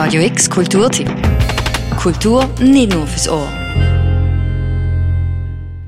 Radio 0.00 0.22
X 0.22 0.48
Kulturtipp. 0.48 1.10
Kultur 1.96 2.48
nicht 2.60 2.92
nur 2.92 3.04
fürs 3.04 3.28
Ohr. 3.28 3.48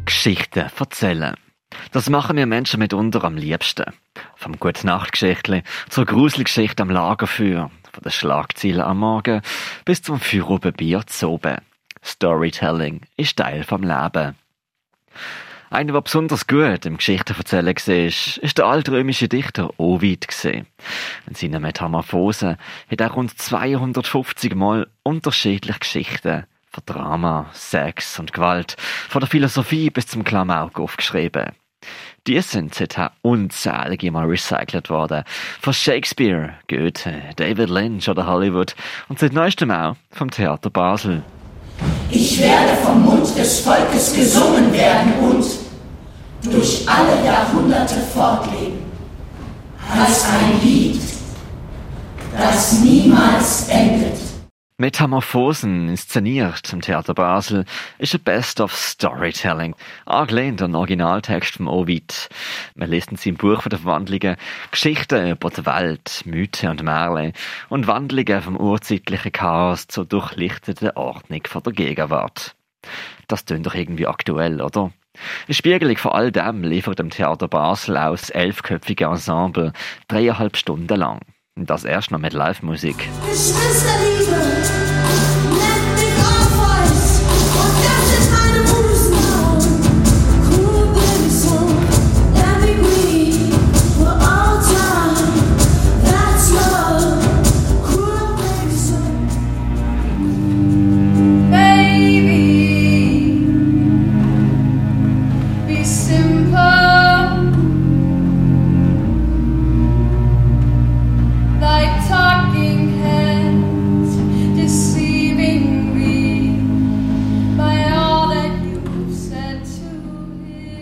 Geschichten 0.05 0.69
erzählen. 0.77 1.37
Das 1.93 2.11
machen 2.11 2.37
wir 2.37 2.45
Menschen 2.45 2.81
mitunter 2.81 3.23
am 3.23 3.37
liebsten. 3.37 3.85
Vom 4.35 4.59
Gute-Nacht-Geschichtli 4.59 5.63
zur 5.91 6.07
Gruselgeschichte 6.07 6.83
am 6.83 6.91
Lagerfeuer, 6.91 7.71
von 7.93 8.03
den 8.03 8.11
Schlagzeilen 8.11 8.81
am 8.81 8.99
Morgen 8.99 9.43
bis 9.85 10.03
zum 10.03 10.19
Feueroben 10.19 10.73
Bier 10.73 11.07
zu 11.07 11.29
oben. 11.29 11.59
Storytelling 12.05 13.03
ist 13.17 13.37
Teil 13.37 13.63
vom 13.63 13.85
Leben. 13.85 14.35
Einer, 15.73 15.93
der 15.93 16.01
besonders 16.01 16.49
gut 16.49 16.85
im 16.85 16.97
Geschichtenverzählen 16.97 17.67
war, 17.67 18.05
ist 18.05 18.59
der 18.59 18.67
altrömische 18.67 19.29
Dichter 19.29 19.71
Ovid. 19.79 20.27
In 20.45 21.35
seinen 21.35 21.63
Metamorphosen 21.63 22.57
hat 22.91 23.01
er 23.01 23.11
rund 23.13 23.39
250 23.39 24.57
Mal 24.57 24.89
unterschiedliche 25.05 25.79
Geschichten 25.79 26.45
von 26.73 26.83
Drama, 26.87 27.51
Sex 27.53 28.19
und 28.19 28.33
Gewalt, 28.33 28.77
von 29.09 29.21
der 29.21 29.29
Philosophie 29.29 29.91
bis 29.91 30.09
zum 30.09 30.25
Klamauk 30.25 30.81
aufgeschrieben. 30.81 31.53
Die 32.27 32.41
sind 32.41 32.75
seither 32.75 33.13
unzählige 33.23 34.11
Mal 34.11 34.27
recycelt 34.27 34.91
worden. 34.91 35.23
Von 35.61 35.73
Shakespeare, 35.73 36.55
Goethe, 36.67 37.23
David 37.37 37.71
Lynch 37.71 38.09
oder 38.09 38.27
Hollywood 38.27 38.75
und 39.09 39.21
seit 39.21 39.33
neuestem 39.33 39.71
auch 39.71 39.95
vom 40.11 40.33
Theater 40.33 40.69
Basel. 40.69 41.23
Ich 42.13 42.41
werde 42.41 42.77
vom 42.85 43.05
Mund 43.05 43.37
des 43.37 43.61
Volkes 43.61 44.13
gesungen 44.15 44.73
werden 44.73 45.13
und 45.21 45.45
durch 46.53 46.85
alle 46.89 47.25
Jahrhunderte 47.25 47.95
fortleben. 48.13 48.81
Als 49.93 50.25
ein 50.25 50.61
Lied, 50.63 51.01
das 52.37 52.81
niemals 52.81 53.67
endet. 53.69 54.30
Metamorphosen, 54.81 55.91
inszeniert 55.91 56.67
zum 56.67 56.81
Theater 56.81 57.13
Basel, 57.13 57.67
ist 57.99 58.15
ein 58.15 58.23
Best 58.23 58.63
of 58.63 58.75
Storytelling, 58.75 59.75
angelehnt 60.07 60.63
an 60.63 60.71
den 60.71 60.77
Originaltext 60.77 61.57
vom 61.57 61.69
Ovid. 61.69 62.31
Man 62.77 62.89
liest 62.89 63.11
in 63.11 63.19
seinem 63.19 63.37
Buch 63.37 63.61
von 63.61 63.69
den 63.69 63.81
Verwandlungen 63.81 64.37
Geschichten 64.71 65.33
über 65.33 65.51
die 65.51 65.67
Welt, 65.67 66.23
Mythen 66.25 66.71
und 66.71 66.83
Märchen 66.83 67.35
und 67.69 67.89
Wandlungen 67.89 68.41
vom 68.41 68.57
urzeitlichen 68.57 69.33
Chaos 69.33 69.87
zur 69.87 70.07
durchlichteten 70.07 70.93
Ordnung 70.93 71.43
von 71.47 71.63
der 71.63 71.75
Gegenwart. 71.75 72.57
Das 73.29 73.45
klingt 73.45 73.67
doch 73.67 73.75
irgendwie 73.75 74.07
aktuell, 74.07 74.63
oder? 74.63 74.93
Eine 75.47 75.55
Spiegelung 75.55 75.99
von 75.99 76.13
all 76.13 76.33
dem 76.33 76.63
liefert 76.63 77.01
dem 77.01 77.11
Theater 77.11 77.49
Basel 77.49 77.99
aus 77.99 78.31
elfköpfige 78.31 79.05
Ensemble 79.05 79.75
dreieinhalb 80.09 80.57
Stunden 80.57 80.97
lang. 80.97 81.21
Und 81.55 81.69
das 81.69 81.85
erst 81.85 82.13
noch 82.13 82.19
mit 82.19 82.33
Live-Musik. 82.33 83.11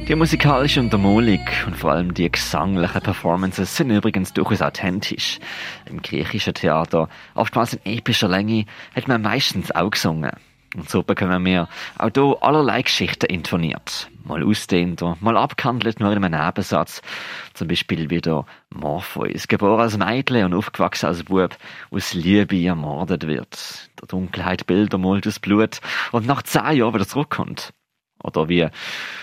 Die 0.09 0.14
musikalische 0.14 0.80
Untermalung 0.80 1.46
und 1.67 1.77
vor 1.77 1.92
allem 1.92 2.14
die 2.14 2.33
gesanglichen 2.33 3.02
Performances 3.02 3.77
sind 3.77 3.91
übrigens 3.91 4.33
durchaus 4.33 4.63
authentisch. 4.63 5.39
Im 5.85 6.01
griechischen 6.01 6.55
Theater, 6.55 7.11
oftmals 7.35 7.74
in 7.74 7.80
epischer 7.85 8.29
Länge, 8.29 8.64
hat 8.97 9.07
man 9.07 9.20
meistens 9.20 9.70
auch 9.70 9.91
gesungen. 9.91 10.33
Und 10.74 10.89
so 10.89 11.02
bekommen 11.02 11.45
wir 11.45 11.68
auch 11.98 12.08
hier 12.14 12.36
allerlei 12.41 12.80
Geschichten 12.80 13.27
intoniert. 13.27 14.08
Mal 14.24 14.42
ausdehnter, 14.42 15.18
mal 15.20 15.36
abgehandelt 15.36 16.01
nur 16.01 16.11
in 16.11 16.24
einem 16.24 16.42
Nebensatz. 16.42 17.02
Zum 17.52 17.68
Beispiel 17.68 18.08
wieder 18.08 18.47
Morpheus, 18.70 19.47
geboren 19.47 19.80
als 19.80 19.98
Mädchen 19.98 20.47
und 20.47 20.55
aufgewachsen 20.55 21.05
als 21.05 21.24
Bub, 21.24 21.55
aus 21.91 22.14
Liebe 22.14 22.64
ermordet 22.64 23.27
wird. 23.27 23.91
Der 24.01 24.08
Dunkelheit 24.08 24.67
Bilder 24.67 24.97
malt 24.97 25.27
das 25.27 25.39
Blut 25.39 25.83
und 26.13 26.27
nach 26.27 26.42
zehn 26.45 26.79
Jahren 26.79 26.95
wieder 26.95 27.07
zurückkommt. 27.07 27.74
Oder 28.23 28.48
wie 28.48 28.67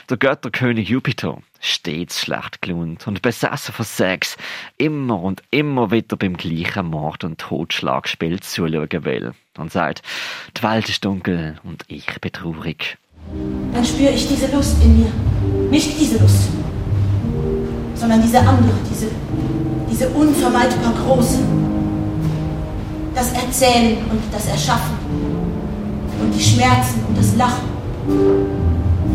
der 0.09 0.17
Götterkönig 0.17 0.87
Jupiter, 0.89 1.39
stets 1.59 2.21
schlecht 2.21 2.61
gelohnt 2.61 3.07
und 3.07 3.21
besessen 3.21 3.73
von 3.73 3.85
Sex, 3.85 4.37
immer 4.77 5.21
und 5.21 5.43
immer 5.51 5.91
wieder 5.91 6.15
beim 6.15 6.37
gleichen 6.37 6.87
Mord- 6.87 7.23
und 7.23 7.39
Totschlagspiel 7.39 8.39
zuschauen 8.39 9.03
will 9.03 9.33
und 9.57 9.71
sagt, 9.71 10.01
die 10.57 10.63
Welt 10.63 10.87
ist 10.89 11.03
dunkel 11.03 11.57
und 11.63 11.83
ich 11.87 12.05
bin 12.21 12.31
traurig. 12.31 12.97
Dann 13.73 13.83
spüre 13.83 14.11
ich 14.11 14.27
diese 14.27 14.51
Lust 14.55 14.81
in 14.83 14.99
mir. 14.99 15.11
Nicht 15.69 15.99
diese 15.99 16.19
Lust, 16.19 16.49
sondern 17.95 18.21
diese 18.21 18.39
andere, 18.39 18.77
diese, 18.89 19.07
diese 19.89 20.09
unvermeidbar 20.09 20.93
große. 20.93 21.39
Das 23.13 23.33
Erzählen 23.33 23.97
und 24.09 24.21
das 24.31 24.47
Erschaffen 24.47 24.95
und 26.21 26.33
die 26.33 26.43
Schmerzen 26.43 27.03
und 27.07 27.17
das 27.17 27.35
Lachen 27.35 28.64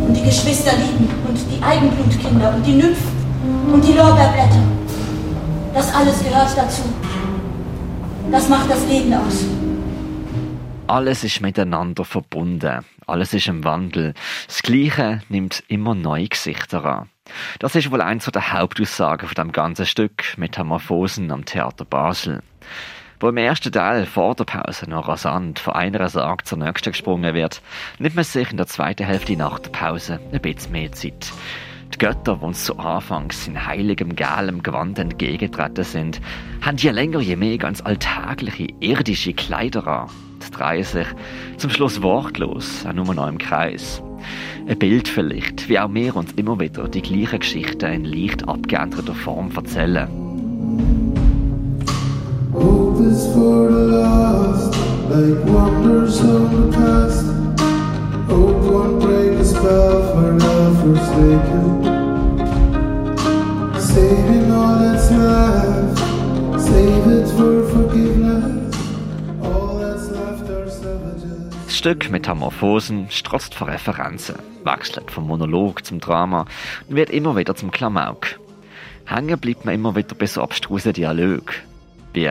und 0.06 0.14
die 0.14 0.22
Geschwister 0.22 0.72
lieben 0.76 1.08
und 1.26 1.38
die 1.50 1.62
Eigenblutkinder 1.62 2.54
und 2.54 2.66
die 2.66 2.74
Nymphen 2.74 3.72
und 3.72 3.84
die 3.84 3.92
Lorbeerblätter. 3.92 4.62
Das 5.74 5.94
alles 5.94 6.22
gehört 6.22 6.56
dazu. 6.56 6.82
Das 8.30 8.48
macht 8.48 8.70
das 8.70 8.86
Leben 8.86 9.12
aus. 9.14 9.44
Alles 10.86 11.24
ist 11.24 11.40
miteinander 11.40 12.04
verbunden. 12.04 12.84
Alles 13.06 13.32
ist 13.34 13.46
im 13.46 13.64
Wandel. 13.64 14.14
Das 14.46 14.62
Gleiche 14.62 15.20
nimmt 15.28 15.62
immer 15.68 15.94
neue 15.94 16.28
Gesichter 16.28 16.84
an. 16.84 17.08
Das 17.60 17.76
ist 17.76 17.90
wohl 17.90 18.00
eins 18.00 18.26
der 18.26 18.52
Hauptaussagen 18.52 19.28
von 19.28 19.34
dem 19.36 19.52
ganzen 19.52 19.86
Stück 19.86 20.36
Metamorphosen 20.36 21.30
am 21.30 21.44
Theater 21.44 21.84
Basel 21.84 22.42
wo 23.20 23.28
im 23.28 23.36
ersten 23.36 23.70
Teil 23.70 24.06
vor 24.06 24.34
der 24.34 24.44
Pause 24.44 24.88
noch 24.88 25.06
rasant 25.06 25.58
von 25.58 25.75
einer 25.75 26.08
Sage 26.08 26.44
zur 26.44 26.58
nächsten 26.58 26.92
gesprungen 26.92 27.34
wird, 27.34 27.60
nimmt 27.98 28.16
man 28.16 28.25
sich 28.25 28.50
in 28.50 28.56
der 28.56 28.66
zweiten 28.66 29.04
Hälfte 29.04 29.36
nach 29.36 29.58
der 29.58 29.70
Pause 29.70 30.19
ein 30.32 30.41
bisschen 30.41 30.72
mehr 30.72 30.91
Zeit. 30.92 31.30
Die 31.92 31.98
Götter, 31.98 32.36
die 32.36 32.44
uns 32.44 32.64
zu 32.64 32.78
Anfangs 32.78 33.47
in 33.47 33.66
heiligem, 33.66 34.16
gelem 34.16 34.62
Gewand 34.62 34.98
entgegengetreten 34.98 35.84
sind, 35.84 36.20
haben 36.62 36.78
je 36.78 36.91
länger 36.91 37.20
je 37.20 37.36
mehr 37.36 37.59
ganz 37.59 37.82
alltägliche, 37.82 38.69
irdische 38.80 39.34
Kleider 39.34 39.86
an. 39.86 40.09
Sie 40.38 40.50
drehen 40.50 40.84
sich 40.84 41.06
zum 41.59 41.69
Schluss 41.69 42.00
wortlos, 42.00 42.86
auch 42.86 42.94
nur 42.94 43.12
noch 43.12 43.28
im 43.28 43.36
Kreis. 43.36 44.03
Ein 44.66 44.78
Bild 44.78 45.09
vielleicht, 45.09 45.69
wie 45.69 45.78
auch 45.78 45.92
wir 45.92 46.16
uns 46.16 46.32
immer 46.32 46.59
wieder 46.59 46.88
die 46.88 47.03
gleichen 47.03 47.41
Geschichten 47.41 47.92
in 47.92 48.04
leicht 48.04 48.48
abgeänderter 48.48 49.14
Form 49.14 49.50
erzählen. 49.54 51.09
Das 71.66 71.77
Stück 71.77 72.10
Metamorphosen 72.10 73.10
strotzt 73.10 73.54
von 73.54 73.68
Referenzen, 73.68 74.36
wechselt 74.65 75.10
vom 75.10 75.27
Monolog 75.27 75.84
zum 75.84 76.00
Drama 76.00 76.47
und 76.89 76.97
wird 76.97 77.10
immer 77.10 77.36
wieder 77.36 77.54
zum 77.54 77.71
Klamauk. 77.71 78.41
Hängen 79.06 79.39
bleibt 79.39 79.65
man 79.65 79.74
immer 79.74 79.94
wieder 79.94 80.15
bei 80.15 80.27
so 80.27 80.42
abstrusen 80.42 80.92
Dialog. 80.92 81.53
Wie 82.12 82.30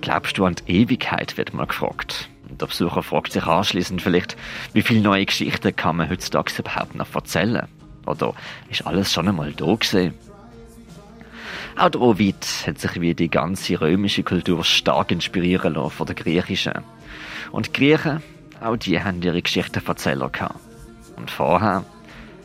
glaubst 0.00 0.38
du 0.38 0.44
an 0.44 0.54
die 0.54 0.82
Ewigkeit, 0.82 1.36
wird 1.36 1.54
mal 1.54 1.66
gefragt. 1.66 2.28
Und 2.48 2.60
der 2.60 2.66
Besucher 2.66 3.02
fragt 3.02 3.32
sich 3.32 3.44
anschließend 3.44 4.02
vielleicht, 4.02 4.36
wie 4.72 4.82
viele 4.82 5.00
neue 5.00 5.26
Geschichten 5.26 5.74
kann 5.74 5.96
man 5.96 6.10
heutzutage 6.10 6.52
überhaupt 6.58 6.94
noch 6.94 7.14
erzählen? 7.14 7.66
Oder 8.06 8.34
ist 8.70 8.86
alles 8.86 9.12
schon 9.12 9.28
einmal 9.28 9.52
da 9.52 9.64
gewesen? 9.64 10.14
Auch 11.76 11.88
der 11.88 12.00
Ovid 12.00 12.46
hat 12.66 12.78
sich 12.78 13.00
wie 13.00 13.14
die 13.14 13.28
ganze 13.28 13.80
römische 13.80 14.22
Kultur 14.22 14.62
stark 14.62 15.10
inspirieren 15.10 15.74
lassen 15.74 15.90
von 15.90 16.06
der 16.06 16.14
griechischen. 16.14 16.84
Und 17.50 17.66
die 17.66 17.72
Griechen, 17.72 18.22
auch 18.60 18.76
die 18.76 19.02
haben 19.02 19.20
ihre 19.22 19.42
Geschichtenverzähler 19.42 20.28
gehabt. 20.28 20.60
Und 21.16 21.30
vorher, 21.30 21.84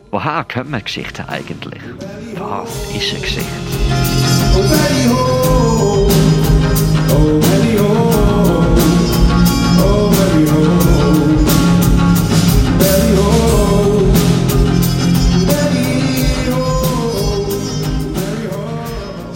woher 0.09 0.43
kommen 0.45 0.83
Geschichten 0.83 1.27
eigentlich? 1.27 1.81
Was 2.35 2.91
ist 2.95 3.13
eine 3.13 3.21
Geschichte? 3.21 3.49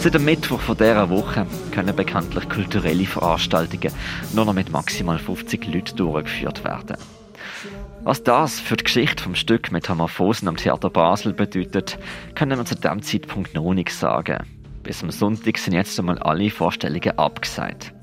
Seit 0.04 0.12
dem 0.12 0.26
Mittwoch 0.26 0.60
von 0.60 0.76
dieser 0.76 1.08
Woche 1.08 1.46
können 1.72 1.96
bekanntlich 1.96 2.46
kulturelle 2.50 3.06
Veranstaltungen 3.06 3.90
nur 4.34 4.44
noch 4.44 4.52
mit 4.52 4.70
maximal 4.70 5.18
50 5.18 5.66
Leuten 5.66 5.96
durchgeführt 5.96 6.62
werden. 6.62 6.98
Was 8.02 8.22
das 8.22 8.60
für 8.60 8.76
die 8.76 8.84
Geschichte 8.84 9.22
vom 9.22 9.34
Stück 9.34 9.72
Metamorphosen 9.72 10.46
am 10.46 10.58
Theater 10.58 10.90
Basel 10.90 11.32
bedeutet, 11.32 11.98
können 12.34 12.58
wir 12.58 12.66
zu 12.66 12.74
dem 12.74 13.00
Zeitpunkt 13.00 13.54
noch 13.54 13.72
nicht 13.72 13.92
sagen. 13.92 14.44
Bis 14.82 15.02
am 15.02 15.10
Sonntag 15.10 15.56
sind 15.56 15.72
jetzt 15.72 15.98
einmal 15.98 16.18
alle 16.18 16.50
Vorstellungen 16.50 17.18
abgesagt. 17.18 17.94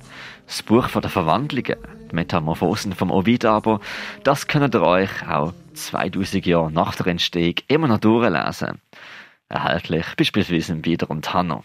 Das 0.48 0.63
Buch 0.63 0.89
von 0.89 1.03
der 1.03 1.12
Verwandlungen, 1.12 1.75
die 2.09 2.15
Metamorphosen 2.15 2.94
vom 2.94 3.12
Ovid 3.12 3.45
aber, 3.45 3.80
das 4.24 4.48
könnt 4.48 4.74
ihr 4.74 4.81
euch 4.81 5.30
auch 5.30 5.53
2000 5.75 6.48
Jahre 6.48 6.71
nach 6.71 6.95
der 6.95 7.06
Entstehung 7.06 7.57
immer 7.68 7.88
noch 7.88 8.00
durchlesen. 8.00 8.81
Erhältlich 9.50 10.07
beispielsweise 10.18 10.74
im 10.74 10.83
Wiederum 10.83 11.21
Tanner. 11.21 11.63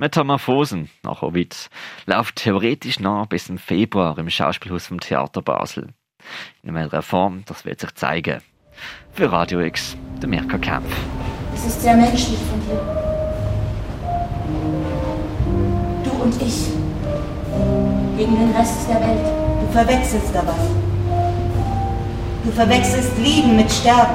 Metamorphosen 0.00 0.88
nach 1.02 1.22
Ovid 1.22 1.70
läuft 2.06 2.36
theoretisch 2.36 3.00
noch 3.00 3.26
bis 3.26 3.48
im 3.48 3.58
Februar 3.58 4.16
im 4.16 4.30
Schauspielhaus 4.30 4.86
vom 4.86 5.00
Theater 5.00 5.42
Basel. 5.42 5.88
In 6.62 6.72
welcher 6.74 7.02
Form, 7.02 7.42
das 7.46 7.64
wird 7.64 7.80
sich 7.80 7.92
zeigen. 7.96 8.40
Für 9.10 9.32
Radio 9.32 9.58
X, 9.58 9.96
der 10.22 10.28
Mirka 10.28 10.56
Kempf. 10.56 10.94
Es 11.52 11.66
ist 11.66 11.82
sehr 11.82 11.96
menschlich 11.96 12.38
von 12.38 12.60
dir. 12.60 12.80
Du 16.04 16.10
und 16.22 16.42
ich. 16.42 16.68
Gegen 18.16 18.36
den 18.36 18.54
Rest 18.56 18.88
der 18.88 19.00
Welt. 19.00 19.26
Du 19.62 19.72
verwechselst 19.72 20.32
da 20.32 20.46
was. 20.46 20.70
Du 22.44 22.52
verwechselst 22.52 23.18
Lieben 23.18 23.56
mit 23.56 23.68
Sterben. 23.68 24.14